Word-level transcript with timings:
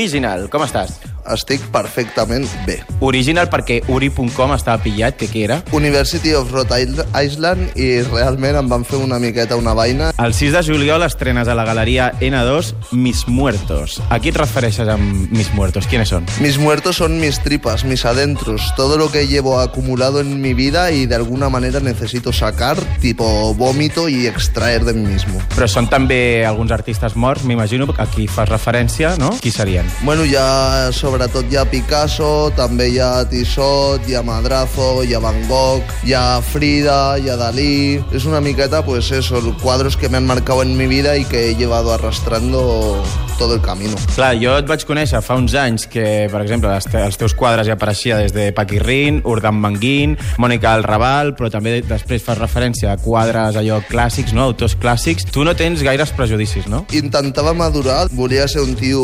Original, 0.00 0.46
com 0.48 0.62
estàs? 0.64 0.94
Estic 1.30 1.62
perfectament 1.72 2.48
bé. 2.66 2.80
Original 3.00 3.48
perquè 3.52 3.80
uri.com 3.88 4.54
estava 4.56 4.82
pillat, 4.82 5.16
que 5.20 5.28
què 5.30 5.44
era? 5.46 5.60
University 5.76 6.34
of 6.34 6.50
Rhode 6.52 6.82
Island 7.14 7.76
i 7.78 8.02
realment 8.08 8.58
em 8.60 8.70
van 8.70 8.84
fer 8.84 8.98
una 9.00 9.20
miqueta 9.22 9.56
una 9.56 9.74
vaina. 9.74 10.10
El 10.18 10.34
6 10.34 10.56
de 10.58 10.62
juliol 10.66 11.04
estrenes 11.06 11.48
a 11.48 11.54
la 11.54 11.64
galeria 11.64 12.12
N2 12.20 12.92
Mis 12.92 13.26
Muertos. 13.28 14.00
A 14.10 14.18
qui 14.18 14.32
et 14.32 14.38
refereixes 14.40 14.88
amb 14.90 15.30
Mis 15.30 15.52
Muertos? 15.54 15.86
¿Quiénes 15.86 16.08
son? 16.08 16.26
Mis 16.40 16.58
muertos 16.58 16.96
son 16.96 17.20
mis 17.20 17.40
tripas, 17.40 17.84
mis 17.84 18.04
adentros, 18.04 18.72
todo 18.76 18.96
lo 18.96 19.10
que 19.10 19.26
llevo 19.26 19.60
acumulado 19.60 20.20
en 20.20 20.40
mi 20.40 20.54
vida 20.54 20.90
y 20.92 21.06
de 21.06 21.14
alguna 21.14 21.48
manera 21.48 21.80
necesito 21.80 22.32
sacar, 22.32 22.78
tipo 23.00 23.54
vómito 23.54 24.08
y 24.08 24.26
extraer 24.26 24.84
de 24.84 24.94
mí 24.94 25.06
mismo. 25.06 25.40
Però 25.54 25.66
són 25.68 25.88
també 25.90 26.46
alguns 26.46 26.72
artistes 26.72 27.16
morts, 27.16 27.44
m'imagino, 27.44 27.88
a 27.98 28.06
qui 28.08 28.26
fas 28.30 28.48
referència, 28.48 29.14
no? 29.20 29.32
Qui 29.42 29.50
serien? 29.52 29.88
Bueno, 30.02 30.24
ja 30.28 30.90
sobretot 31.20 31.52
hi 31.52 31.58
Picasso, 31.68 32.50
també 32.56 32.86
hi 32.88 32.98
ha 32.98 33.26
Tissot, 33.28 34.06
Madrazo, 34.24 35.02
hi 35.04 35.12
ha 35.12 35.20
Van 35.20 35.36
Gogh, 35.50 35.84
hi 36.02 36.14
ha 36.16 36.40
Frida, 36.40 37.18
hi 37.20 37.28
ha 37.28 37.36
Dalí... 37.36 38.00
Es 38.10 38.24
una 38.24 38.40
miqueta, 38.40 38.82
pues 38.86 39.10
eso, 39.10 39.36
cuadros 39.60 39.98
que 39.98 40.08
me 40.08 40.16
han 40.16 40.26
marcado 40.26 40.62
en 40.62 40.78
mi 40.78 40.86
vida 40.86 41.18
y 41.18 41.26
que 41.26 41.50
he 41.50 41.56
llevado 41.56 41.92
arrastrando 41.92 43.02
todo 43.40 43.54
el 43.56 43.62
camino. 43.64 43.96
Clar, 44.12 44.34
jo 44.36 44.52
et 44.60 44.68
vaig 44.68 44.84
conèixer 44.84 45.22
fa 45.24 45.38
uns 45.40 45.54
anys 45.56 45.86
que, 45.88 46.28
per 46.28 46.42
exemple, 46.44 46.68
els, 46.76 46.84
te 46.92 47.00
els 47.00 47.16
teus 47.16 47.32
quadres 47.32 47.64
ja 47.66 47.78
apareixia 47.78 48.18
des 48.20 48.34
de 48.36 48.50
Paquirrin, 48.52 49.22
Urdan 49.24 49.56
Manguín, 49.56 50.18
Mònica 50.36 50.74
El 50.76 50.84
Raval, 50.84 51.32
però 51.38 51.48
també 51.52 51.78
després 51.80 52.20
fas 52.26 52.36
referència 52.36 52.92
a 52.92 52.98
quadres 53.00 53.56
allò 53.56 53.80
clàssics, 53.88 54.36
no? 54.36 54.50
autors 54.50 54.76
clàssics. 54.76 55.24
Tu 55.32 55.46
no 55.46 55.56
tens 55.56 55.80
gaires 55.86 56.12
prejudicis, 56.12 56.68
no? 56.68 56.84
Intentaba 56.92 57.54
madurar, 57.56 58.10
volia 58.12 58.44
ser 58.46 58.60
un 58.60 58.76
tío 58.76 59.00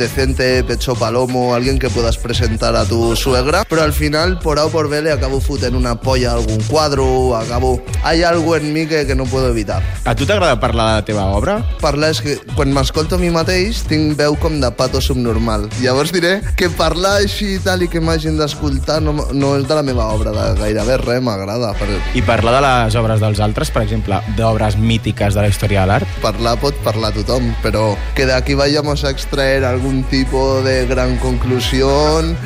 decente, 0.00 0.64
pecho 0.64 0.96
palomo, 0.96 1.52
alguien 1.54 1.78
que 1.78 1.90
puedas 1.90 2.16
presentar 2.16 2.74
a 2.76 2.86
tu 2.88 3.14
suegra, 3.14 3.66
pero 3.68 3.82
al 3.82 3.92
final, 3.92 4.38
por 4.38 4.58
A 4.58 4.64
o 4.64 4.70
por 4.70 4.88
B, 4.88 5.02
le 5.02 5.12
acabo 5.12 5.40
fotent 5.40 5.76
una 5.76 6.00
polla 6.00 6.32
a 6.32 6.34
algún 6.40 6.62
cuadro, 6.64 7.36
acabo... 7.36 7.82
Hay 8.02 8.22
algo 8.22 8.56
en 8.56 8.72
mí 8.72 8.86
que, 8.86 9.06
que 9.06 9.14
no 9.14 9.24
puedo 9.24 9.50
evitar. 9.50 9.82
A 10.04 10.14
tu 10.14 10.24
t'agrada 10.24 10.58
parlar 10.60 10.88
de 10.88 10.94
la 10.94 11.04
teva 11.04 11.26
obra? 11.36 11.58
Parlar 11.82 12.12
és 12.14 12.22
que 12.22 12.36
quan 12.54 12.70
m'escolto 12.72 13.18
a 13.18 13.18
mi 13.18 13.32
mateix 13.34 13.65
tinc 13.88 14.16
veu 14.18 14.36
com 14.40 14.60
de 14.60 14.70
pato 14.78 15.00
subnormal. 15.02 15.68
Llavors 15.82 16.12
diré 16.14 16.40
que 16.56 16.68
parlar 16.70 17.16
així 17.22 17.56
i 17.56 17.58
tal 17.62 17.82
i 17.82 17.88
que 17.92 18.00
m'hagin 18.00 18.38
d'escoltar 18.38 19.00
no, 19.02 19.12
no 19.32 19.54
és 19.58 19.66
de 19.68 19.74
la 19.78 19.82
meva 19.86 20.06
obra, 20.14 20.32
de 20.32 20.46
gairebé 20.60 20.96
res 21.02 21.22
m'agrada. 21.22 21.72
Per, 21.78 21.88
I 22.14 22.22
parlar 22.26 22.56
de 22.58 22.62
les 22.66 22.96
obres 23.00 23.20
dels 23.20 23.40
altres, 23.44 23.70
per 23.74 23.82
exemple, 23.82 24.20
d'obres 24.38 24.76
mítiques 24.78 25.34
de 25.34 25.42
la 25.44 25.48
història 25.52 25.82
de 25.82 25.92
l'art? 25.92 26.06
parlar 26.22 26.56
pot 26.62 26.74
parlar 26.84 27.12
tothom, 27.14 27.50
però 27.62 27.96
que 28.16 28.26
de 28.26 28.34
aquí 28.34 28.54
vayamos 28.54 29.04
a 29.04 29.10
extraer 29.10 29.64
algún 29.64 30.02
tipo 30.04 30.62
de 30.62 30.86
gran 30.86 31.16
conclusión, 31.18 32.36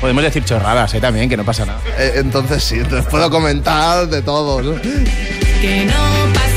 Podemos 0.00 0.22
decir 0.22 0.44
chorradas, 0.44 0.94
¿eh? 0.94 1.00
También, 1.00 1.28
que 1.28 1.36
no 1.36 1.44
pasa 1.44 1.66
nada. 1.66 1.80
eh, 1.98 2.12
entonces 2.16 2.62
sí, 2.64 2.76
les 2.90 3.04
puedo 3.10 3.30
comentar 3.30 4.08
de 4.08 4.22
todos. 4.22 4.80
Que 5.60 5.84
no 5.86 6.32
pase 6.34 6.49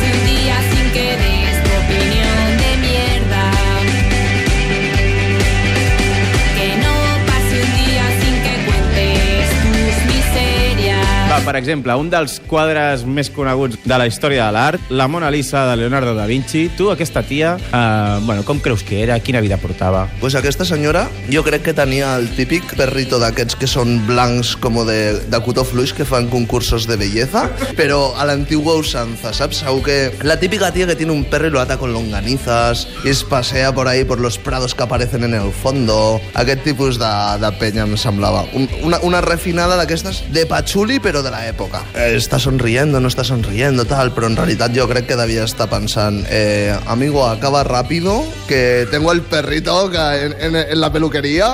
per 11.54 11.60
exemple, 11.62 11.94
un 11.94 12.08
dels 12.10 12.40
quadres 12.50 13.04
més 13.06 13.28
coneguts 13.30 13.78
de 13.86 13.98
la 14.02 14.08
història 14.10 14.48
de 14.48 14.54
l'art, 14.56 14.88
la 14.90 15.06
Mona 15.06 15.30
Lisa 15.30 15.68
de 15.70 15.76
Leonardo 15.78 16.16
da 16.18 16.26
Vinci. 16.26 16.64
Tu, 16.74 16.88
aquesta 16.90 17.22
tia, 17.22 17.52
eh, 17.62 18.18
bueno, 18.26 18.42
com 18.42 18.58
creus 18.58 18.82
que 18.82 19.04
era? 19.04 19.20
Quina 19.22 19.42
vida 19.44 19.60
portava? 19.62 20.08
Pues 20.20 20.34
aquesta 20.34 20.66
senyora 20.66 21.04
jo 21.30 21.44
crec 21.46 21.62
que 21.68 21.76
tenia 21.78 22.16
el 22.18 22.26
típic 22.34 22.74
perrito 22.74 23.20
d'aquests 23.22 23.60
que 23.62 23.70
són 23.70 24.00
blancs 24.08 24.56
com 24.58 24.80
de, 24.88 25.20
de 25.30 25.42
cotó 25.46 25.62
fluix 25.62 25.94
que 25.94 26.08
fan 26.10 26.26
concursos 26.32 26.88
de 26.90 26.98
belleza, 26.98 27.46
però 27.78 28.16
a 28.18 28.26
l'antigua 28.26 28.74
usanza, 28.82 29.30
¿sabes? 29.30 29.62
Segur 29.62 29.86
que 29.86 30.26
la 30.26 30.40
típica 30.42 30.72
tía 30.74 30.88
que 30.90 30.96
tiene 30.96 31.14
un 31.14 31.24
perro 31.30 31.52
y 31.52 31.54
lo 31.54 31.62
ata 31.62 31.78
con 31.78 31.94
longanizas 31.94 32.88
es 33.06 33.24
pasea 33.24 33.76
por 33.76 33.88
ahí 33.88 34.06
por 34.06 34.20
los 34.20 34.40
prados 34.40 34.74
que 34.74 34.82
aparecen 34.82 35.24
en 35.24 35.36
el 35.36 35.52
fondo. 35.52 36.20
Aquest 36.34 36.64
tipus 36.64 36.98
de, 36.98 37.14
de 37.38 37.54
penya 37.62 37.86
em 37.86 37.94
semblava. 37.94 38.42
Un, 38.58 38.66
una, 38.82 38.98
una 39.06 39.22
refinada 39.22 39.78
d'aquestes 39.78 40.26
de 40.34 40.48
patxuli 40.50 40.98
però 40.98 41.22
de 41.22 41.30
la 41.30 41.43
època. 41.48 41.84
Eh, 41.96 42.14
està 42.18 42.40
sonriendo, 42.40 43.00
no 43.00 43.12
està 43.12 43.26
sonriendo, 43.28 43.86
tal, 43.90 44.14
però 44.16 44.30
en 44.30 44.38
realitat 44.40 44.74
jo 44.76 44.88
crec 44.90 45.08
que 45.10 45.18
devia 45.20 45.46
estar 45.48 45.70
pensant 45.72 46.24
eh, 46.30 46.76
amigo, 46.88 47.26
acaba 47.28 47.64
rápido, 47.64 48.24
que 48.48 48.88
tengo 48.92 49.12
el 49.12 49.22
perrito 49.22 49.90
que 49.92 49.98
en, 49.98 50.34
en, 50.40 50.56
en 50.56 50.80
la 50.82 50.92
peluquería, 50.92 51.48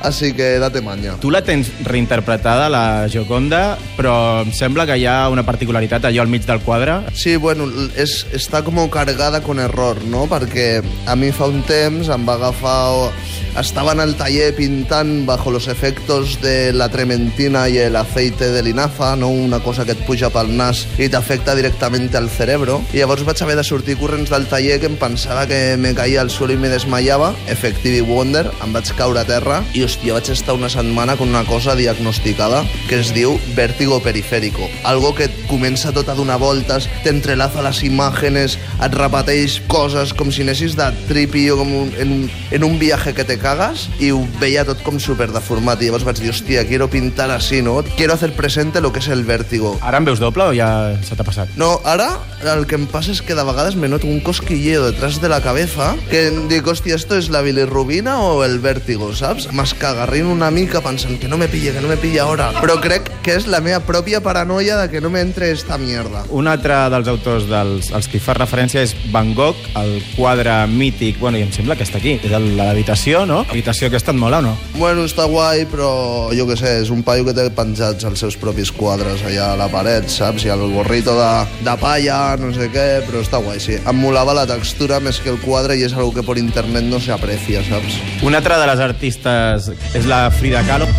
así 0.00 0.32
que 0.32 0.58
date 0.58 0.80
maña. 0.80 1.16
Tu 1.20 1.30
la 1.30 1.42
tens 1.44 1.70
reinterpretada, 1.84 2.68
la 2.68 3.08
Gioconda, 3.10 3.78
però 3.96 4.42
em 4.44 4.52
sembla 4.56 4.86
que 4.88 4.96
hi 5.00 5.06
ha 5.06 5.28
una 5.32 5.44
particularitat 5.46 6.08
allò 6.08 6.24
al 6.24 6.32
mig 6.32 6.46
del 6.48 6.62
quadre. 6.64 7.00
Sí, 7.14 7.36
bueno, 7.36 7.68
és, 7.96 8.24
està 8.36 8.64
com 8.64 8.80
cargada 8.90 9.42
con 9.44 9.60
error, 9.60 10.00
no? 10.08 10.26
Perquè 10.30 10.80
a 11.06 11.16
mi 11.16 11.30
fa 11.36 11.50
un 11.50 11.62
temps 11.68 12.08
em 12.08 12.26
va 12.26 12.38
agafar... 12.40 13.10
Estava 13.58 13.92
en 13.92 14.00
el 14.00 14.14
taller 14.14 14.54
pintant 14.54 15.26
bajo 15.26 15.50
los 15.50 15.66
efectos 15.68 16.40
de 16.40 16.72
la 16.72 16.88
trementina 16.88 17.68
y 17.68 17.78
el 17.78 17.96
aceite 17.96 18.50
de 18.50 18.62
linaza, 18.62 19.16
no? 19.16 19.28
Una 19.28 19.60
cosa 19.60 19.84
que 19.84 19.92
et 19.92 20.04
puja 20.06 20.30
pel 20.30 20.52
nas 20.56 20.84
i 21.02 21.08
t'afecta 21.10 21.56
directament 21.58 22.14
al 22.14 22.30
cerebro. 22.30 22.78
I 22.94 23.02
llavors 23.02 23.24
vaig 23.26 23.42
haver 23.42 23.56
de 23.58 23.64
sortir 23.66 23.98
corrents 23.98 24.30
del 24.30 24.46
taller 24.46 24.78
que 24.80 24.86
em 24.86 24.96
pensava 24.96 25.46
que 25.50 25.76
me 25.76 25.94
caía 25.94 26.20
al 26.22 26.30
suelo 26.30 26.54
i 26.54 26.60
me 26.62 26.70
desmayava. 26.70 27.32
Effective 27.48 28.02
Wonder, 28.06 28.46
em 28.62 28.72
vaig 28.72 28.92
caure 28.96 29.20
a 29.20 29.26
terra 29.26 29.60
i, 29.74 29.82
hòstia, 29.84 30.14
vaig 30.14 30.30
estar 30.30 30.54
una 30.54 30.70
setmana 30.70 31.16
con 31.18 31.28
una 31.28 31.44
cosa 31.44 31.74
diagnosticada 31.74 32.62
que 32.88 33.00
es 33.00 33.10
diu 33.16 33.34
vértigo 33.56 34.00
periférico. 34.00 34.70
Algo 34.84 35.12
que 35.14 35.26
et 35.26 35.42
comença 35.50 35.92
tot 35.92 36.08
a 36.08 36.14
donar 36.14 36.38
voltes, 36.38 36.86
t'entrelaza 37.04 37.66
les 37.66 37.82
imágenes, 37.82 38.56
et 38.78 38.94
repeteix 38.94 39.58
coses 39.68 40.14
com 40.14 40.30
si 40.30 40.46
anessis 40.46 40.78
de 40.78 40.86
tripi 41.10 41.48
o 41.50 41.58
com 41.58 41.74
un, 41.82 41.92
en, 41.98 42.14
un, 42.14 42.30
en 42.54 42.64
un 42.64 42.78
viaje 42.78 43.12
que 43.12 43.26
te 43.26 43.39
cagas 43.40 43.88
i 43.98 44.12
ho 44.14 44.20
veia 44.40 44.64
tot 44.68 44.82
com 44.86 45.00
super 45.00 45.30
deformat 45.32 45.80
i 45.80 45.88
llavors 45.88 46.04
vaig 46.06 46.20
dir, 46.20 46.30
hòstia, 46.32 46.66
quiero 46.68 46.90
pintar 46.92 47.30
así, 47.34 47.62
no? 47.62 47.80
Quiero 47.96 48.14
hacer 48.14 48.34
presente 48.36 48.80
lo 48.80 48.92
que 48.92 49.00
es 49.00 49.08
el 49.08 49.24
vértigo. 49.24 49.76
Ara 49.82 49.98
em 49.98 50.06
veus 50.08 50.20
doble 50.20 50.44
o 50.44 50.54
ja 50.56 50.70
se 51.06 51.16
t'ha 51.16 51.26
passat? 51.26 51.50
No, 51.60 51.78
ara 51.84 52.10
el 52.54 52.66
que 52.66 52.78
em 52.78 52.86
passa 52.90 53.12
és 53.14 53.22
que 53.24 53.36
de 53.36 53.44
vegades 53.46 53.76
me 53.76 53.88
noto 53.88 54.06
un 54.06 54.20
cosquilleo 54.20 54.86
detrás 54.86 55.20
de 55.20 55.28
la 55.28 55.40
cabeza 55.40 55.94
que 56.10 56.26
em 56.28 56.46
dic, 56.48 56.66
hòstia, 56.66 56.96
esto 56.96 57.16
es 57.16 57.30
la 57.30 57.42
bilirrubina 57.42 58.18
o 58.20 58.44
el 58.44 58.58
vértigo, 58.60 59.14
saps? 59.16 59.50
M'escagarrino 59.52 60.32
una 60.32 60.50
mica 60.50 60.80
pensant 60.84 61.18
que 61.20 61.28
no 61.28 61.38
me 61.38 61.48
pille, 61.48 61.72
que 61.72 61.80
no 61.80 61.88
me 61.88 61.98
pille 62.00 62.20
ara. 62.20 62.50
Però 62.60 62.78
crec 62.82 63.08
que 63.24 63.36
és 63.38 63.48
la 63.50 63.62
meva 63.64 63.80
pròpia 63.86 64.20
paranoia 64.24 64.76
de 64.82 64.88
que 64.92 65.00
no 65.00 65.10
me 65.10 65.20
entre 65.24 65.50
esta 65.50 65.78
mierda. 65.78 66.24
Un 66.30 66.48
altre 66.50 66.76
dels 66.92 67.08
autors 67.08 67.48
dels 67.50 67.90
als 67.96 68.08
qui 68.10 68.20
fa 68.22 68.34
referència 68.36 68.82
és 68.84 68.94
Van 69.12 69.32
Gogh, 69.34 69.58
el 69.80 69.98
quadre 70.16 70.54
mític, 70.70 71.18
bueno, 71.20 71.38
i 71.38 71.44
em 71.46 71.52
sembla 71.54 71.76
que 71.78 71.86
està 71.86 72.00
aquí, 72.00 72.18
de 72.22 72.40
l'habitació, 72.58 73.24
no? 73.30 73.44
L'habitació 73.48 73.88
que 73.88 73.98
ha 73.98 74.02
estat 74.02 74.18
mola 74.18 74.40
o 74.42 74.44
no? 74.44 74.54
Bueno, 74.76 75.06
està 75.08 75.26
guai, 75.30 75.64
però 75.70 75.90
jo 76.36 76.46
que 76.50 76.58
sé, 76.58 76.76
és 76.82 76.92
un 76.92 77.04
paio 77.06 77.24
que 77.28 77.34
té 77.36 77.46
penjats 77.54 78.06
els 78.08 78.22
seus 78.24 78.36
propis 78.40 78.72
quadres 78.74 79.24
allà 79.26 79.52
a 79.54 79.58
la 79.60 79.70
paret, 79.72 80.10
saps? 80.10 80.44
I 80.46 80.54
el 80.54 80.66
gorrito 80.74 81.14
de, 81.18 81.30
de 81.66 81.76
palla, 81.80 82.20
no 82.40 82.52
sé 82.56 82.70
què, 82.74 82.88
però 83.08 83.22
està 83.24 83.42
guai, 83.42 83.62
sí. 83.62 83.78
Em 83.80 84.00
molava 84.02 84.36
la 84.36 84.46
textura 84.50 85.00
més 85.00 85.22
que 85.22 85.32
el 85.32 85.40
quadre 85.44 85.78
i 85.78 85.86
és 85.86 85.96
algo 85.96 86.12
que 86.18 86.26
per 86.26 86.38
internet 86.42 86.86
no 86.90 87.00
se 87.00 87.14
aprecia, 87.14 87.64
saps? 87.70 88.00
Un 88.26 88.36
altre 88.38 88.58
de 88.60 88.70
les 88.72 88.86
artistes 88.90 89.72
és 89.94 90.10
la 90.10 90.26
Frida 90.34 90.66
Kahlo. 90.68 90.90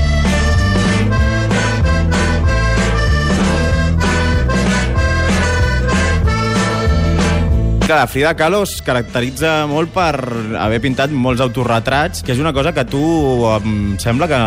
Que 7.91 7.95
la 7.95 8.07
Frida 8.07 8.35
Kahlo 8.37 8.61
es 8.63 8.77
caracteritza 8.85 9.65
molt 9.67 9.89
per 9.91 10.15
haver 10.55 10.77
pintat 10.79 11.11
molts 11.11 11.41
autorretrats, 11.43 12.21
que 12.23 12.31
és 12.31 12.39
una 12.39 12.53
cosa 12.55 12.71
que 12.71 12.85
tu 12.87 13.01
em 13.49 13.97
sembla 13.99 14.29
que 14.31 14.37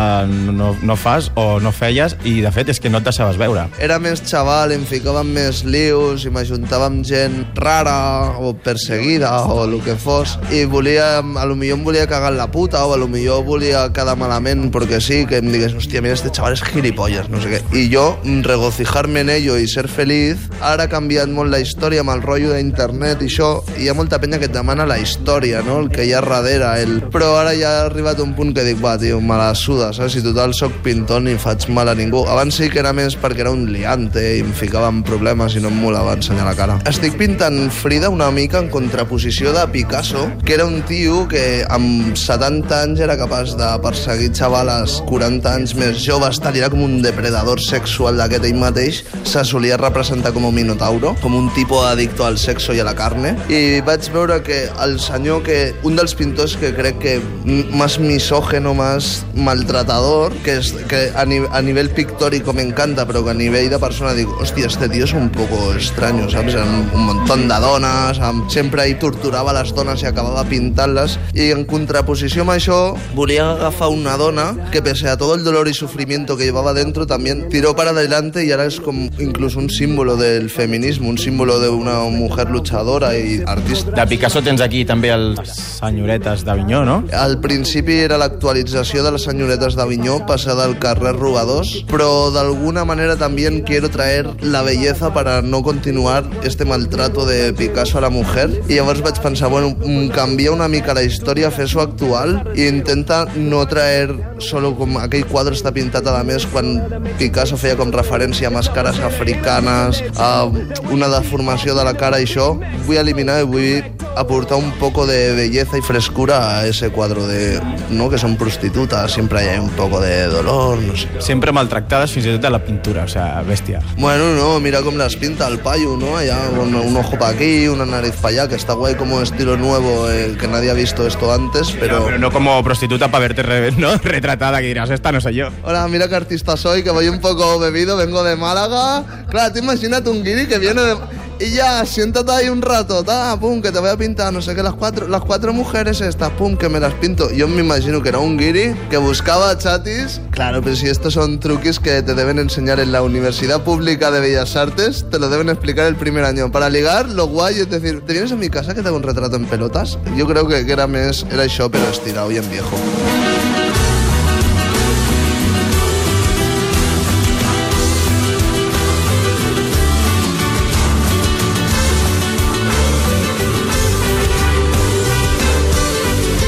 no, 0.55 0.71
no 0.81 0.95
fas 0.97 1.27
o 1.37 1.59
no 1.61 1.69
feies 1.69 2.15
i, 2.25 2.39
de 2.41 2.49
fet, 2.55 2.71
és 2.73 2.81
que 2.81 2.89
no 2.89 3.03
et 3.03 3.05
deixaves 3.05 3.37
veure. 3.37 3.67
Era 3.77 3.99
més 4.01 4.23
xaval, 4.25 4.73
em 4.73 4.81
ficava 4.89 5.21
en 5.21 5.29
més 5.35 5.59
lius 5.61 6.25
i 6.25 6.31
m'ajuntava 6.33 6.87
amb 6.89 7.05
gent 7.05 7.35
rara 7.59 8.33
o 8.41 8.55
perseguida 8.65 9.29
o 9.45 9.59
el 9.67 9.77
que 9.85 9.93
fos 9.93 10.39
i 10.49 10.63
volia, 10.65 11.19
a 11.21 11.45
lo 11.45 11.59
millor 11.59 11.77
em 11.77 11.85
volia 11.85 12.09
cagar 12.09 12.33
en 12.33 12.39
la 12.41 12.49
puta 12.49 12.81
o 12.87 12.95
a 12.95 12.97
lo 12.97 13.05
millor 13.11 13.45
volia 13.45 13.85
quedar 13.93 14.17
malament 14.17 14.71
perquè 14.73 14.97
sí, 14.97 15.21
que 15.29 15.43
em 15.43 15.53
digués, 15.53 15.77
hòstia, 15.77 16.01
mira, 16.01 16.17
este 16.17 16.33
chaval 16.33 16.57
és 16.57 16.65
gilipollas, 16.71 17.29
no 17.29 17.43
sé 17.45 17.53
què. 17.53 17.61
I 17.77 17.85
jo, 17.93 18.07
regocijarme 18.49 19.21
en 19.21 19.35
ello 19.37 19.61
i 19.61 19.69
ser 19.69 19.85
feliz, 19.85 20.49
ara 20.65 20.89
ha 20.89 20.93
canviat 20.97 21.29
molt 21.29 21.53
la 21.53 21.61
història 21.61 22.01
amb 22.01 22.15
el 22.15 22.25
rotllo 22.25 22.57
d'internet 22.57 23.21
i 23.21 23.29
això, 23.35 23.65
hi 23.75 23.89
ha 23.89 23.93
molta 23.93 24.15
penya 24.21 24.37
que 24.39 24.47
et 24.47 24.53
demana 24.53 24.85
la 24.87 24.95
història, 25.01 25.59
no? 25.65 25.81
El 25.83 25.89
que 25.91 26.05
hi 26.07 26.13
ha 26.15 26.21
darrere, 26.23 26.69
el... 26.79 26.93
Però 27.11 27.33
ara 27.41 27.51
ja 27.57 27.71
ha 27.81 27.85
arribat 27.89 28.21
un 28.23 28.31
punt 28.37 28.53
que 28.55 28.63
dic, 28.63 28.79
va, 28.79 28.95
tio, 29.01 29.19
me 29.19 29.35
la 29.35 29.49
suda, 29.59 29.89
saps? 29.95 30.13
Si 30.15 30.21
total 30.23 30.53
sóc 30.55 30.77
pintor 30.85 31.19
ni 31.25 31.33
faig 31.41 31.67
mal 31.75 31.91
a 31.91 31.95
ningú. 31.97 32.23
Abans 32.31 32.55
sí 32.55 32.69
que 32.71 32.79
era 32.79 32.93
més 32.95 33.17
perquè 33.19 33.43
era 33.43 33.51
un 33.51 33.65
liante 33.73 34.23
i 34.37 34.43
em 34.45 34.53
ficava 34.55 34.87
en 34.93 35.01
problemes 35.03 35.57
i 35.57 35.63
no 35.63 35.71
em 35.73 35.81
molava 35.83 36.13
ensenyar 36.15 36.45
la 36.47 36.55
cara. 36.55 36.77
Estic 36.87 37.17
pintant 37.19 37.57
Frida 37.75 38.09
una 38.13 38.29
mica 38.31 38.61
en 38.63 38.69
contraposició 38.71 39.51
de 39.55 39.65
Picasso, 39.73 40.29
que 40.45 40.55
era 40.55 40.67
un 40.69 40.79
tio 40.87 41.25
que 41.27 41.65
amb 41.67 42.15
70 42.15 42.79
anys 42.85 43.03
era 43.03 43.19
capaç 43.19 43.57
de 43.59 43.67
perseguir 43.83 44.31
xavales 44.37 45.01
40 45.09 45.55
anys 45.59 45.75
més 45.75 45.99
joves, 46.05 46.39
tal, 46.39 46.55
era 46.55 46.71
com 46.71 46.85
un 46.87 47.01
depredador 47.03 47.59
sexual 47.59 48.15
d'aquest 48.21 48.47
ell 48.47 48.63
mateix, 48.63 49.03
se 49.27 49.43
solia 49.43 49.81
representar 49.81 50.31
com 50.31 50.47
un 50.47 50.55
minotauro, 50.55 51.17
com 51.19 51.35
un 51.35 51.51
tipus 51.57 51.83
addicto 51.91 52.23
al 52.23 52.39
sexo 52.39 52.71
i 52.71 52.79
a 52.79 52.87
la 52.87 52.95
carne, 53.15 53.35
i 53.49 53.79
vaig 53.85 54.07
veure 54.13 54.41
que 54.43 54.65
el 54.83 54.97
senyor 54.99 55.43
que, 55.43 55.73
un 55.83 55.95
dels 55.95 56.13
pintors 56.15 56.55
que 56.59 56.73
crec 56.75 56.97
que 56.99 57.13
m- 57.45 57.65
más 57.71 57.97
misógeno, 57.99 58.73
más 58.73 59.25
maltratador, 59.35 60.33
que, 60.43 60.57
es, 60.57 60.71
que 60.89 61.11
a, 61.15 61.25
ni, 61.25 61.39
a 61.51 61.61
nivell 61.61 61.89
pictórico 61.89 62.53
me 62.53 62.61
encanta, 62.63 63.05
però 63.07 63.23
que 63.23 63.31
a 63.31 63.33
nivell 63.37 63.69
de 63.69 63.79
persona 63.79 64.13
dic, 64.13 64.27
hòstia, 64.41 64.67
este 64.67 64.89
tio 64.89 65.05
és 65.05 65.13
un 65.13 65.29
poco 65.29 65.71
extraño, 65.73 66.27
saps? 66.29 66.55
Amb 66.59 66.93
un 66.95 67.05
montón 67.11 67.47
de 67.47 67.59
dones, 67.61 68.19
amb, 68.19 68.49
sempre 68.51 68.85
ell 68.85 68.97
torturava 68.99 69.53
les 69.55 69.71
dones 69.75 70.03
i 70.03 70.09
acabava 70.09 70.43
pintant-les, 70.49 71.17
i 71.35 71.51
en 71.55 71.65
contraposició 71.69 72.43
amb 72.45 72.55
això, 72.55 72.79
volia 73.15 73.51
agafar 73.55 73.89
una 73.93 74.17
dona 74.17 74.49
que 74.71 74.81
pese 74.81 75.07
a 75.09 75.17
todo 75.17 75.35
el 75.35 75.43
dolor 75.43 75.67
y 75.67 75.73
sufrimiento 75.73 76.37
que 76.37 76.45
llevaba 76.45 76.73
dentro, 76.73 77.07
también 77.07 77.47
tiró 77.49 77.75
para 77.75 77.91
adelante 77.91 78.45
y 78.45 78.51
ahora 78.51 78.65
es 78.65 78.79
como 78.79 79.09
incluso 79.19 79.59
un 79.59 79.69
símbolo 79.69 80.15
del 80.17 80.49
feminismo, 80.49 81.09
un 81.09 81.17
símbolo 81.17 81.59
de 81.59 81.69
una 81.69 81.99
mujer 82.09 82.49
luchadora 82.49 83.04
y 83.13 83.43
artista. 83.45 83.91
De 83.91 84.07
Picasso 84.07 84.41
tens 84.41 84.61
aquí 84.63 84.85
també 84.87 85.11
els 85.13 85.39
senyoretes 85.79 86.45
d'Avinyó, 86.47 86.83
no? 86.87 86.97
Al 87.13 87.37
principi 87.43 87.99
era 88.05 88.17
l'actualització 88.21 89.03
de 89.05 89.13
les 89.15 89.27
senyoretes 89.27 89.77
d'Avinyó, 89.77 90.21
passar 90.25 90.55
del 90.57 90.77
carrer 90.81 91.15
Robadors, 91.15 91.71
però 91.91 92.31
d'alguna 92.33 92.85
manera 92.87 93.17
també 93.19 93.45
quiero 93.65 93.89
traer 93.89 94.25
la 94.41 94.61
belleza 94.61 95.13
para 95.13 95.41
no 95.41 95.61
continuar 95.61 96.23
este 96.43 96.65
maltrato 96.65 97.25
de 97.25 97.53
Picasso 97.53 97.97
a 97.97 98.01
la 98.01 98.09
mujer. 98.09 98.49
I 98.67 98.79
llavors 98.79 99.01
vaig 99.01 99.19
pensar, 99.21 99.49
bueno, 99.49 99.75
mm, 99.75 100.09
canvia 100.15 100.51
una 100.51 100.67
mica 100.67 100.93
la 100.93 101.03
història, 101.03 101.51
fes-ho 101.51 101.81
actual 101.81 102.41
i 102.55 102.67
intenta 102.67 103.25
no 103.35 103.65
traer 103.67 104.09
solo 104.39 104.73
com 104.75 104.97
aquell 104.97 105.25
quadre 105.29 105.55
està 105.55 105.71
pintat 105.75 106.07
a 106.07 106.23
més 106.23 106.45
quan 106.49 106.79
Picasso 107.19 107.57
feia 107.57 107.75
com 107.75 107.91
referència 107.93 108.47
a 108.47 108.53
màscares 108.53 108.99
africanes, 108.99 110.01
a 110.17 110.45
una 110.91 111.09
deformació 111.11 111.75
de 111.75 111.83
la 111.83 111.93
cara 111.93 112.19
i 112.19 112.25
això, 112.25 112.53
vull 112.87 112.94
eliminar 113.01 113.41
i 113.41 113.45
vull 113.45 113.83
aportar 114.15 114.57
un 114.57 114.71
poco 114.79 115.05
de 115.05 115.33
belleza 115.33 115.77
y 115.77 115.81
frescura 115.81 116.59
a 116.59 116.65
ese 116.67 116.89
cuadro 116.89 117.27
de, 117.27 117.59
¿no? 117.89 118.09
Que 118.09 118.17
son 118.17 118.37
prostitutas, 118.37 119.11
siempre 119.11 119.39
hay 119.39 119.59
un 119.59 119.69
poco 119.71 119.99
de 119.99 120.27
dolor, 120.27 120.77
no 120.77 120.95
sé. 120.95 121.07
Sempre 121.19 121.51
maltractades 121.51 122.11
fins 122.15 122.25
i 122.25 122.31
tot 122.37 122.45
a 122.47 122.49
la 122.53 122.61
pintura, 122.63 123.03
o 123.03 123.07
sea, 123.11 123.41
bèstia. 123.43 123.81
Bueno, 123.97 124.33
no, 124.35 124.59
mira 124.61 124.81
cómo 124.81 124.97
las 124.97 125.15
pinta 125.17 125.47
el 125.49 125.59
payo, 125.59 125.97
¿no? 125.97 126.15
Allá 126.17 126.37
un, 126.57 126.73
un 126.73 126.95
ojo 126.97 127.17
para 127.19 127.33
aquí, 127.35 127.67
una 127.67 127.85
nariz 127.85 128.13
para 128.21 128.29
allá, 128.43 128.47
que 128.47 128.55
está 128.55 128.71
guay 128.73 128.95
como 128.95 129.19
estilo 129.21 129.57
nuevo, 129.57 130.09
eh, 130.09 130.37
que 130.39 130.47
nadie 130.47 130.71
ha 130.71 130.73
visto 130.73 131.05
esto 131.05 131.33
antes, 131.33 131.71
pero... 131.79 132.05
Pero 132.05 132.17
no 132.17 132.31
como 132.31 132.63
prostituta 132.63 133.09
para 133.11 133.27
verte 133.27 133.43
re- 133.43 133.71
¿no? 133.77 133.97
retratada, 133.97 134.61
que 134.61 134.67
dirás, 134.67 134.89
esta 134.91 135.11
no 135.11 135.19
soy 135.19 135.35
yo. 135.35 135.49
Hola, 135.63 135.87
mira 135.89 136.07
qué 136.07 136.15
artista 136.15 136.55
soy, 136.55 136.83
que 136.83 136.91
voy 136.91 137.09
un 137.09 137.19
poco 137.19 137.59
bebido, 137.59 137.97
vengo 137.97 138.23
de 138.23 138.35
Málaga. 138.37 139.03
Claro, 139.29 139.51
te 139.51 139.59
imagínate 139.59 140.09
un 140.09 140.23
guiri 140.23 140.47
que 140.47 140.57
viene 140.57 140.81
de... 140.81 140.95
Y 141.37 141.51
ya, 141.51 141.85
siéntate 141.85 142.31
ahí 142.31 142.47
un 142.47 142.61
rato, 142.61 143.03
ta, 143.03 143.37
pum, 143.37 143.61
que 143.61 143.69
te 143.69 143.79
voy 143.79 143.89
a 143.89 143.97
pintar, 143.97 144.31
no 144.31 144.41
sé 144.41 144.55
qué, 144.55 144.63
las 144.63 144.73
cuatro, 144.73 145.07
las 145.07 145.21
cuatro 145.21 145.51
mujeres 145.51 145.99
estas, 145.99 146.31
pum, 146.31 146.55
que 146.55 146.69
me 146.69 146.79
las 146.79 146.93
pinto. 146.93 147.29
Yo 147.31 147.47
me 147.49 147.61
imagino 147.61 148.01
que 148.01 148.09
era 148.09 148.19
un 148.19 148.37
guiri 148.37 148.73
que 148.89 148.95
buscaba 148.95 149.57
chatis. 149.57 150.21
Claro, 150.31 150.61
pero 150.61 150.77
si 150.77 150.87
estos 150.87 151.13
son 151.13 151.39
truquis 151.41 151.79
que 151.79 152.01
te 152.01 152.15
deben 152.15 152.39
enseñar 152.39 152.79
en 152.79 152.93
la 152.93 153.01
Universidad 153.01 153.63
Pública 153.63 154.11
de 154.11 154.21
Bellas 154.21 154.55
Artes, 154.55 155.05
te 155.11 155.19
lo 155.19 155.29
deben 155.29 155.49
explicar 155.49 155.87
el 155.87 155.97
primer 155.97 156.23
año. 156.23 156.51
Para 156.51 156.69
ligar, 156.69 157.09
lo 157.09 157.27
guay 157.27 157.59
es 157.59 157.69
decir, 157.69 158.01
¿te 158.05 158.13
vienes 158.13 158.31
a 158.31 158.37
mi 158.37 158.49
casa 158.49 158.73
que 158.73 158.81
te 158.81 158.87
hago 158.87 158.97
un 158.97 159.03
retrato 159.03 159.35
en 159.35 159.45
pelotas? 159.45 159.97
Yo 160.15 160.25
creo 160.27 160.47
que, 160.47 160.65
que 160.65 160.71
era, 160.71 160.87
més, 160.87 161.25
era 161.31 161.43
això, 161.43 161.69
pero 161.69 161.83
estirado 161.89 162.31
y 162.31 162.37
en 162.37 162.49
viejo. 162.49 162.75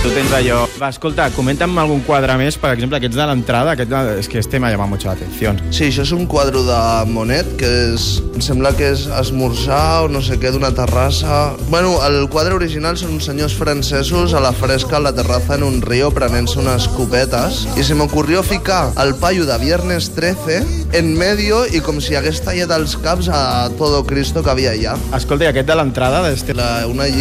Tu 0.08 0.14
tens 0.16 0.32
allò... 0.32 0.62
Va, 0.80 0.88
escolta, 0.88 1.26
comenta'm 1.36 1.74
algun 1.82 2.00
quadre 2.08 2.38
més, 2.40 2.56
per 2.56 2.70
exemple, 2.72 2.96
aquests 2.96 3.18
de 3.20 3.26
l'entrada, 3.28 3.74
aquest, 3.74 3.92
és 4.22 4.30
que 4.32 4.40
este 4.40 4.60
m'ha 4.64 4.70
llamat 4.72 4.88
mucho 4.88 5.10
la 5.10 5.18
atención. 5.18 5.58
Sí, 5.68 5.90
això 5.90 6.06
és 6.06 6.14
un 6.16 6.24
quadre 6.32 6.62
de 6.64 6.78
Monet, 7.12 7.50
que 7.60 7.68
és, 7.90 8.06
em 8.32 8.40
sembla 8.46 8.72
que 8.78 8.94
és 8.94 9.04
esmorzar 9.18 10.06
o 10.06 10.08
no 10.08 10.22
sé 10.24 10.38
què 10.40 10.54
d'una 10.56 10.70
terrassa... 10.78 11.58
Bueno, 11.68 11.98
el 12.08 12.22
quadre 12.32 12.56
original 12.56 12.96
són 12.96 13.18
uns 13.18 13.28
senyors 13.28 13.58
francesos 13.60 14.32
a 14.32 14.40
la 14.40 14.54
fresca 14.56 14.96
a 14.96 15.04
la 15.04 15.12
terraza 15.18 15.58
en 15.58 15.66
un 15.68 15.82
río 15.84 16.08
prenent-se 16.16 16.62
unes 16.62 16.88
copetes 16.96 17.66
i 17.76 17.84
se 17.84 17.98
m'ocorrió 18.00 18.46
ficar 18.48 18.94
el 19.04 19.12
paio 19.20 19.44
de 19.50 19.60
Viernes 19.60 20.14
13 20.16 20.62
en 20.96 21.12
medio 21.20 21.66
i 21.68 21.84
com 21.84 22.00
si 22.00 22.16
hagués 22.16 22.40
tallat 22.46 22.72
els 22.78 22.96
caps 23.04 23.28
a 23.28 23.42
todo 23.76 24.06
Cristo 24.08 24.40
que 24.40 24.56
havia 24.56 24.72
allà. 24.72 24.96
Escolta, 25.20 25.50
i 25.50 25.52
aquest 25.52 25.68
de 25.68 25.80
l'entrada. 25.82 26.24
La, 26.56 26.72
una, 26.88 27.12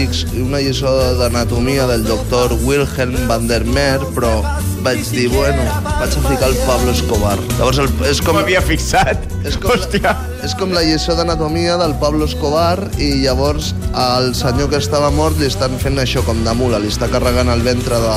una 0.45 0.63
lliçó 0.63 0.95
d'anatomia 1.19 1.91
del 1.91 2.07
doctor 2.07 2.55
Wilhelm 2.77 3.27
van 3.27 3.47
der 3.49 3.65
Meer, 3.65 4.03
però 4.13 4.43
vaig 4.87 5.03
dir, 5.11 5.27
bueno, 5.29 5.63
vaig 5.83 6.13
a 6.15 6.29
ficar 6.29 6.49
el 6.49 6.57
Pablo 6.63 6.93
Escobar. 6.93 7.35
Llavors 7.57 7.81
el, 7.83 7.89
és 8.07 8.21
com... 8.23 8.37
m'havia 8.39 8.61
fixat. 8.63 9.25
És 9.47 9.57
com, 9.59 9.73
Hòstia. 9.75 10.13
és 10.47 10.55
com 10.59 10.71
la 10.75 10.83
lliçó 10.87 11.15
d'anatomia 11.19 11.75
del 11.79 11.95
Pablo 11.99 12.27
Escobar 12.27 12.79
i 13.03 13.23
llavors 13.23 13.73
al 13.99 14.33
senyor 14.39 14.71
que 14.71 14.79
estava 14.79 15.09
mort 15.15 15.39
li 15.39 15.47
estan 15.47 15.75
fent 15.83 15.99
això 16.03 16.23
com 16.27 16.39
de 16.45 16.55
mula, 16.59 16.81
li 16.83 16.91
està 16.91 17.09
carregant 17.11 17.51
el 17.51 17.63
ventre 17.67 17.99
de 18.03 18.15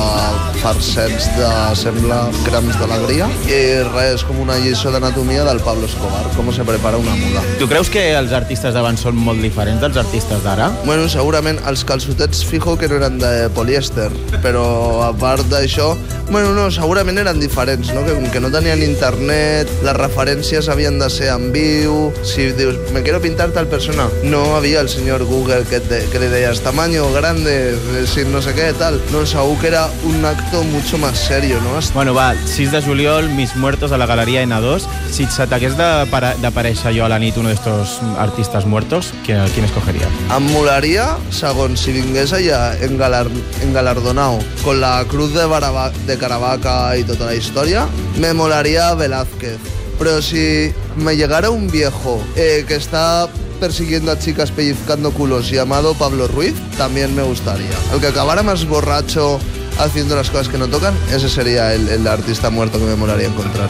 farcets 0.60 1.28
de, 1.38 1.50
sembla, 1.78 2.20
grams 2.46 2.78
d'alegria 2.78 3.28
i 3.46 3.60
res, 3.88 4.20
és 4.20 4.24
com 4.26 4.40
una 4.42 4.58
lliçó 4.62 4.90
d'anatomia 4.94 5.46
del 5.46 5.62
Pablo 5.66 5.86
Escobar, 5.90 6.22
com 6.36 6.50
se 6.54 6.66
prepara 6.66 6.98
una 6.98 7.14
mula. 7.18 7.42
Tu 7.62 7.70
creus 7.70 7.90
que 7.90 8.02
els 8.18 8.34
artistes 8.36 8.74
d'abans 8.74 9.06
són 9.06 9.18
molt 9.18 9.42
diferents 9.42 9.82
dels 9.82 9.98
artistes 10.02 10.42
d'ara? 10.46 10.70
Bueno, 10.84 11.06
segurament 11.10 11.62
els 11.70 11.86
calçotets 11.86 12.42
fijo 12.46 12.76
que 12.78 12.90
no 12.90 12.98
eren 12.98 13.18
de 13.22 13.34
polièster, 13.54 14.10
però 14.42 14.66
a 15.06 15.12
part 15.14 15.46
d'això, 15.50 15.92
bueno, 16.30 16.52
no, 16.54 16.70
segurament 16.70 17.18
eren 17.18 17.40
diferents, 17.42 17.92
no? 17.94 18.04
Que, 18.06 18.14
que 18.30 18.40
no 18.40 18.50
tenien 18.54 18.82
internet, 18.82 19.70
les 19.84 19.96
referències 19.96 20.68
havien 20.70 20.98
de 21.00 21.10
ser 21.10 21.32
en 21.34 21.50
viu, 21.52 22.12
si 22.22 22.50
dius, 22.56 22.78
me 22.94 23.02
quiero 23.02 23.20
pintar 23.20 23.50
tal 23.50 23.66
persona, 23.66 24.08
no 24.22 24.56
havia 24.56 24.80
el 24.80 24.88
senyor 24.88 25.24
Google 25.24 25.64
que, 25.68 25.80
te, 25.80 26.04
que 26.12 26.18
le 26.22 26.28
deies 26.28 26.62
tamaño, 26.62 27.10
grande, 27.12 27.74
eh, 27.74 28.06
sin 28.06 28.30
no 28.32 28.42
sé 28.42 28.54
què, 28.54 28.70
tal. 28.78 29.00
No, 29.10 29.24
segur 29.26 29.58
que 29.60 29.68
era 29.68 29.88
un 30.04 30.24
acto 30.24 30.62
mucho 30.62 30.98
más 30.98 31.18
serio, 31.18 31.58
no? 31.62 31.80
Bueno, 31.94 32.14
va, 32.14 32.34
6 32.44 32.72
de 32.72 32.82
juliol, 32.82 33.28
Mis 33.30 33.56
Muertos 33.56 33.92
a 33.92 33.98
la 33.98 34.06
Galeria 34.06 34.44
N2. 34.44 34.86
Si 35.10 35.26
se 35.26 35.46
t'hagués 35.50 35.74
d'aparèixer 35.76 36.94
jo 36.94 37.04
a 37.04 37.10
la 37.10 37.18
nit 37.18 37.36
uno 37.40 37.50
d'estos 37.50 37.98
artistes 38.18 38.66
muertos, 38.66 39.12
¿quién, 39.26 39.42
quién 39.54 39.66
escogería? 39.66 40.06
Em 40.30 40.46
molaria, 40.54 41.06
segons 41.34 41.82
si 41.82 41.94
vingués 41.96 42.32
allà 42.36 42.76
engalar, 42.86 43.26
engalardonado 43.64 44.38
con 44.62 44.80
la 44.80 45.04
cruz 45.10 45.34
de, 45.34 45.46
Baraba, 45.50 45.90
de 46.06 46.19
Caravaca 46.20 46.96
y 46.96 47.04
toda 47.04 47.26
la 47.26 47.34
historia, 47.34 47.88
me 48.20 48.32
molaría 48.34 48.94
Velázquez. 48.94 49.58
Pero 49.98 50.22
si 50.22 50.72
me 50.96 51.16
llegara 51.16 51.50
un 51.50 51.70
viejo 51.70 52.22
eh, 52.36 52.64
que 52.68 52.76
está 52.76 53.28
persiguiendo 53.58 54.12
a 54.12 54.18
chicas 54.18 54.50
pellizcando 54.50 55.12
culos 55.12 55.50
llamado 55.50 55.94
Pablo 55.94 56.28
Ruiz, 56.28 56.54
también 56.78 57.14
me 57.16 57.22
gustaría. 57.22 57.70
El 57.92 58.00
que 58.00 58.08
acabara 58.08 58.42
más 58.42 58.66
borracho 58.66 59.40
haciendo 59.78 60.14
las 60.14 60.30
cosas 60.30 60.48
que 60.48 60.58
no 60.58 60.68
tocan, 60.68 60.94
ese 61.12 61.28
sería 61.28 61.74
el, 61.74 61.88
el 61.88 62.06
artista 62.06 62.50
muerto 62.50 62.78
que 62.78 62.84
me 62.84 62.96
molaría 62.96 63.26
encontrar. 63.26 63.68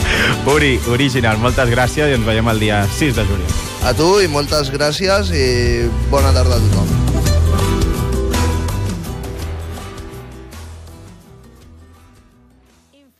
Uri, 0.54 0.76
original, 0.90 1.40
moltes 1.42 1.70
gràcies 1.72 2.10
i 2.10 2.16
ens 2.18 2.26
veiem 2.26 2.52
el 2.52 2.62
dia 2.62 2.84
6 2.98 3.16
de 3.18 3.26
juliol. 3.28 3.58
A 3.86 3.94
tu 3.96 4.16
i 4.22 4.30
moltes 4.30 4.72
gràcies 4.74 5.32
i 5.34 5.46
bona 6.12 6.34
tarda 6.34 6.58
a 6.58 6.64
tothom. 6.64 7.05